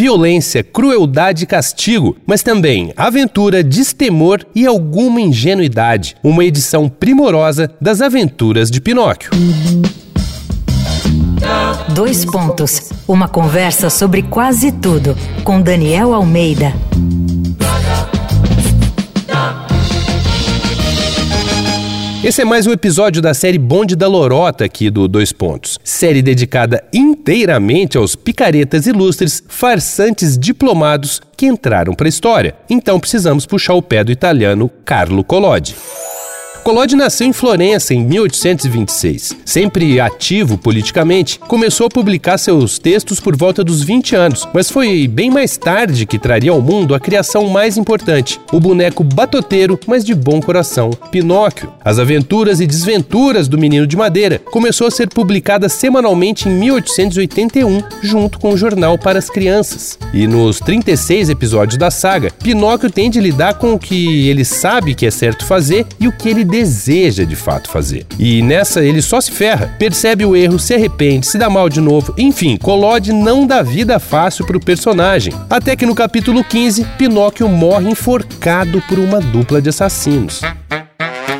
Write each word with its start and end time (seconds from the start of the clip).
violência, 0.00 0.64
crueldade 0.64 1.44
e 1.44 1.46
castigo, 1.46 2.16
mas 2.26 2.42
também 2.42 2.90
aventura, 2.96 3.62
destemor 3.62 4.40
e 4.54 4.66
alguma 4.66 5.20
ingenuidade. 5.20 6.16
Uma 6.24 6.42
edição 6.42 6.88
primorosa 6.88 7.70
das 7.78 8.00
aventuras 8.00 8.70
de 8.70 8.80
Pinóquio. 8.80 9.30
Dois 11.94 12.24
pontos. 12.24 12.90
Uma 13.06 13.28
conversa 13.28 13.90
sobre 13.90 14.22
quase 14.22 14.72
tudo 14.72 15.14
com 15.44 15.60
Daniel 15.60 16.14
Almeida. 16.14 16.72
Esse 22.22 22.42
é 22.42 22.44
mais 22.44 22.66
um 22.66 22.70
episódio 22.70 23.22
da 23.22 23.32
série 23.32 23.56
Bonde 23.56 23.96
da 23.96 24.06
Lorota 24.06 24.66
aqui 24.66 24.90
do 24.90 25.08
Dois 25.08 25.32
Pontos. 25.32 25.78
Série 25.82 26.20
dedicada 26.20 26.84
inteiramente 26.92 27.96
aos 27.96 28.14
picaretas 28.14 28.86
ilustres, 28.86 29.42
farsantes 29.48 30.36
diplomados 30.36 31.22
que 31.34 31.46
entraram 31.46 31.94
para 31.94 32.06
a 32.06 32.10
história. 32.10 32.54
Então 32.68 33.00
precisamos 33.00 33.46
puxar 33.46 33.72
o 33.72 33.80
pé 33.80 34.04
do 34.04 34.12
italiano 34.12 34.70
Carlo 34.84 35.24
Collodi. 35.24 35.74
Collodi 36.62 36.94
nasceu 36.94 37.26
em 37.26 37.32
Florença 37.32 37.94
em 37.94 38.04
1826. 38.04 39.36
Sempre 39.44 39.98
ativo 39.98 40.58
politicamente, 40.58 41.38
começou 41.38 41.86
a 41.86 41.90
publicar 41.90 42.36
seus 42.36 42.78
textos 42.78 43.18
por 43.18 43.34
volta 43.34 43.64
dos 43.64 43.82
20 43.82 44.14
anos, 44.14 44.46
mas 44.52 44.70
foi 44.70 45.08
bem 45.08 45.30
mais 45.30 45.56
tarde 45.56 46.04
que 46.04 46.18
traria 46.18 46.50
ao 46.50 46.60
mundo 46.60 46.94
a 46.94 47.00
criação 47.00 47.48
mais 47.48 47.78
importante, 47.78 48.38
o 48.52 48.60
boneco 48.60 49.02
batoteiro, 49.02 49.80
mas 49.86 50.04
de 50.04 50.14
bom 50.14 50.40
coração, 50.40 50.90
Pinóquio. 51.10 51.72
As 51.82 51.98
aventuras 51.98 52.60
e 52.60 52.66
desventuras 52.66 53.48
do 53.48 53.58
menino 53.58 53.86
de 53.86 53.96
madeira 53.96 54.38
começou 54.38 54.86
a 54.86 54.90
ser 54.90 55.08
publicada 55.08 55.68
semanalmente 55.68 56.48
em 56.48 56.52
1881, 56.52 57.82
junto 58.02 58.38
com 58.38 58.52
o 58.52 58.56
jornal 58.56 58.98
para 58.98 59.18
as 59.18 59.30
crianças. 59.30 59.98
E 60.12 60.26
nos 60.26 60.58
36 60.60 61.30
episódios 61.30 61.78
da 61.78 61.90
saga, 61.90 62.30
Pinóquio 62.42 62.90
tem 62.90 63.10
de 63.10 63.18
lidar 63.18 63.54
com 63.54 63.72
o 63.72 63.78
que 63.78 64.28
ele 64.28 64.44
sabe 64.44 64.94
que 64.94 65.06
é 65.06 65.10
certo 65.10 65.46
fazer 65.46 65.86
e 65.98 66.06
o 66.06 66.12
que 66.12 66.28
ele 66.28 66.49
deseja 66.50 67.24
de 67.24 67.36
fato 67.36 67.70
fazer. 67.70 68.06
E 68.18 68.42
nessa 68.42 68.84
ele 68.84 69.00
só 69.00 69.20
se 69.20 69.30
ferra, 69.30 69.74
percebe 69.78 70.24
o 70.24 70.36
erro, 70.36 70.58
se 70.58 70.74
arrepende, 70.74 71.26
se 71.26 71.38
dá 71.38 71.48
mal 71.48 71.68
de 71.68 71.80
novo, 71.80 72.12
enfim, 72.18 72.56
Collodi 72.56 73.12
não 73.12 73.46
dá 73.46 73.62
vida 73.62 73.98
fácil 73.98 74.44
para 74.44 74.56
o 74.56 74.64
personagem. 74.64 75.32
Até 75.48 75.76
que 75.76 75.86
no 75.86 75.94
capítulo 75.94 76.42
15, 76.42 76.84
Pinóquio 76.98 77.48
morre 77.48 77.90
enforcado 77.90 78.82
por 78.88 78.98
uma 78.98 79.20
dupla 79.20 79.62
de 79.62 79.68
assassinos. 79.68 80.40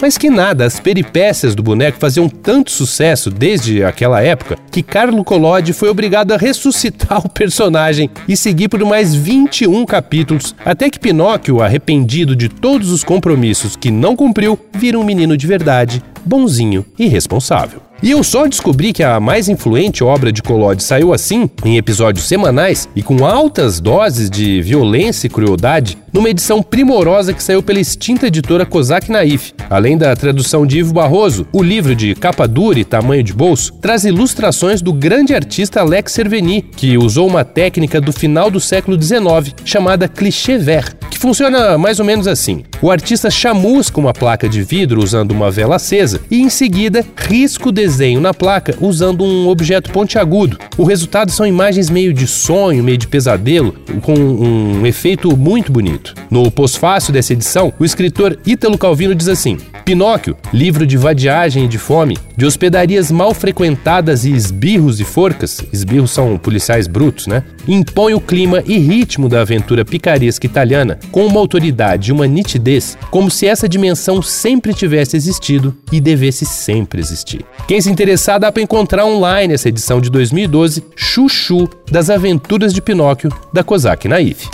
Mas 0.00 0.16
que 0.16 0.30
nada, 0.30 0.64
as 0.64 0.80
peripécias 0.80 1.54
do 1.54 1.62
boneco 1.62 1.98
faziam 1.98 2.28
tanto 2.28 2.70
sucesso 2.70 3.30
desde 3.30 3.84
aquela 3.84 4.22
época 4.22 4.56
que 4.70 4.82
Carlo 4.82 5.22
Collodi 5.22 5.72
foi 5.74 5.90
obrigado 5.90 6.32
a 6.32 6.38
ressuscitar 6.38 7.24
o 7.24 7.28
personagem 7.28 8.08
e 8.26 8.36
seguir 8.36 8.68
por 8.68 8.80
mais 8.84 9.14
21 9.14 9.84
capítulos, 9.84 10.54
até 10.64 10.88
que 10.88 10.98
Pinóquio, 10.98 11.62
arrependido 11.62 12.34
de 12.34 12.48
todos 12.48 12.90
os 12.90 13.04
compromissos 13.04 13.76
que 13.76 13.90
não 13.90 14.16
cumpriu, 14.16 14.58
vira 14.72 14.98
um 14.98 15.04
menino 15.04 15.36
de 15.36 15.46
verdade, 15.46 16.02
bonzinho 16.24 16.84
e 16.98 17.06
responsável. 17.06 17.89
E 18.02 18.12
eu 18.12 18.24
só 18.24 18.46
descobri 18.46 18.94
que 18.94 19.02
a 19.02 19.20
mais 19.20 19.46
influente 19.46 20.02
obra 20.02 20.32
de 20.32 20.42
Collodi 20.42 20.82
saiu 20.82 21.12
assim, 21.12 21.50
em 21.62 21.76
episódios 21.76 22.26
semanais 22.26 22.88
e 22.96 23.02
com 23.02 23.26
altas 23.26 23.78
doses 23.78 24.30
de 24.30 24.62
violência 24.62 25.26
e 25.26 25.30
crueldade, 25.30 25.98
numa 26.10 26.30
edição 26.30 26.62
primorosa 26.62 27.34
que 27.34 27.42
saiu 27.42 27.62
pela 27.62 27.78
extinta 27.78 28.26
editora 28.26 28.64
Kozak 28.64 29.10
Naif. 29.10 29.52
Além 29.68 29.98
da 29.98 30.16
tradução 30.16 30.66
de 30.66 30.78
Ivo 30.78 30.94
Barroso, 30.94 31.46
o 31.52 31.62
livro 31.62 31.94
de 31.94 32.14
capa 32.14 32.48
dura 32.48 32.80
e 32.80 32.84
tamanho 32.84 33.22
de 33.22 33.34
bolso 33.34 33.74
traz 33.82 34.04
ilustrações 34.04 34.80
do 34.80 34.94
grande 34.94 35.34
artista 35.34 35.80
Alex 35.80 36.12
Serveni, 36.12 36.62
que 36.62 36.96
usou 36.96 37.28
uma 37.28 37.44
técnica 37.44 38.00
do 38.00 38.12
final 38.12 38.50
do 38.50 38.60
século 38.60 39.00
XIX 39.00 39.54
chamada 39.62 40.08
cliché 40.08 40.56
vert, 40.56 40.96
funciona 41.20 41.76
mais 41.76 42.00
ou 42.00 42.04
menos 42.04 42.26
assim. 42.26 42.64
O 42.80 42.90
artista 42.90 43.30
chamusca 43.30 44.00
uma 44.00 44.14
placa 44.14 44.48
de 44.48 44.62
vidro 44.62 45.02
usando 45.02 45.32
uma 45.32 45.50
vela 45.50 45.76
acesa 45.76 46.20
e 46.30 46.40
em 46.40 46.48
seguida 46.48 47.04
risca 47.14 47.68
o 47.68 47.72
desenho 47.72 48.20
na 48.20 48.32
placa 48.32 48.74
usando 48.80 49.22
um 49.22 49.46
objeto 49.46 49.90
pontiagudo. 49.90 50.58
O 50.78 50.84
resultado 50.84 51.30
são 51.30 51.46
imagens 51.46 51.90
meio 51.90 52.14
de 52.14 52.26
sonho, 52.26 52.82
meio 52.82 52.96
de 52.96 53.06
pesadelo, 53.06 53.74
com 54.00 54.14
um 54.14 54.86
efeito 54.86 55.36
muito 55.36 55.70
bonito. 55.70 56.14
No 56.30 56.50
pós-fácil 56.50 57.12
dessa 57.12 57.34
edição, 57.34 57.70
o 57.78 57.84
escritor 57.84 58.38
Ítalo 58.46 58.78
Calvino 58.78 59.14
diz 59.14 59.28
assim: 59.28 59.58
Pinóquio, 59.84 60.36
livro 60.54 60.86
de 60.86 60.96
vadiagem 60.96 61.66
e 61.66 61.68
de 61.68 61.76
fome, 61.76 62.16
de 62.34 62.46
hospedarias 62.46 63.10
mal 63.10 63.34
frequentadas 63.34 64.24
e 64.24 64.32
esbirros 64.32 65.00
e 65.00 65.04
forcas, 65.04 65.62
esbirros 65.70 66.12
são 66.12 66.38
policiais 66.38 66.86
brutos, 66.86 67.26
né? 67.26 67.42
Impõe 67.72 68.14
o 68.14 68.20
clima 68.20 68.64
e 68.66 68.78
ritmo 68.78 69.28
da 69.28 69.42
aventura 69.42 69.84
picaresca 69.84 70.44
italiana 70.44 70.98
com 71.12 71.24
uma 71.24 71.38
autoridade 71.38 72.10
e 72.10 72.12
uma 72.12 72.26
nitidez, 72.26 72.98
como 73.12 73.30
se 73.30 73.46
essa 73.46 73.68
dimensão 73.68 74.20
sempre 74.20 74.74
tivesse 74.74 75.16
existido 75.16 75.72
e 75.92 76.00
devesse 76.00 76.44
sempre 76.44 77.00
existir. 77.00 77.44
Quem 77.68 77.80
se 77.80 77.88
interessar 77.88 78.40
dá 78.40 78.50
para 78.50 78.60
encontrar 78.60 79.06
online 79.06 79.54
essa 79.54 79.68
edição 79.68 80.00
de 80.00 80.10
2012, 80.10 80.82
Chuchu, 80.96 81.68
das 81.88 82.10
Aventuras 82.10 82.74
de 82.74 82.82
Pinóquio, 82.82 83.30
da 83.52 83.62
Kozak 83.62 84.08
Naif. 84.08 84.48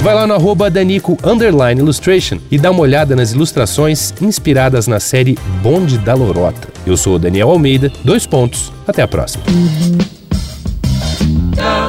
Vai 0.00 0.14
lá 0.14 0.26
no 0.26 0.34
arroba 0.34 0.68
Danico 0.68 1.16
Illustration 1.78 2.38
e 2.50 2.58
dá 2.58 2.72
uma 2.72 2.80
olhada 2.80 3.14
nas 3.14 3.30
ilustrações 3.30 4.12
inspiradas 4.20 4.88
na 4.88 4.98
série 4.98 5.38
Bonde 5.62 5.98
da 5.98 6.14
Lorota. 6.14 6.66
Eu 6.84 6.96
sou 6.96 7.14
o 7.14 7.18
Daniel 7.18 7.50
Almeida, 7.50 7.92
dois 8.02 8.26
pontos, 8.26 8.72
até 8.88 9.02
a 9.02 9.08
próxima. 9.08 9.44